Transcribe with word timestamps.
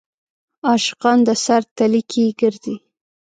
عاشقان 0.67 1.17
د 1.27 1.29
سر 1.43 1.61
تلي 1.77 2.01
کې 2.11 2.23
ګرځي. 2.39 2.75